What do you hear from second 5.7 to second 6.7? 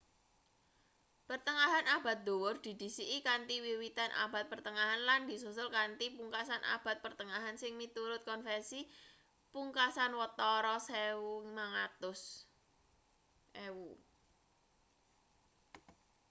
kanthi pungkasan